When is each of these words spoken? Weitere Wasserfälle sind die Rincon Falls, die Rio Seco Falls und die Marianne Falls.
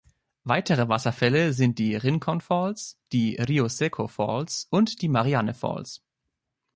Weitere 0.45 0.89
Wasserfälle 0.89 1.53
sind 1.53 1.77
die 1.77 1.95
Rincon 1.95 2.41
Falls, 2.41 2.97
die 3.11 3.35
Rio 3.35 3.67
Seco 3.67 4.07
Falls 4.07 4.65
und 4.71 5.03
die 5.03 5.07
Marianne 5.09 5.53
Falls. 5.53 6.01